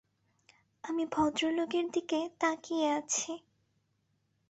[0.83, 3.31] আমি ভদ্রলোকের দিকে তাকিয়ে আছি।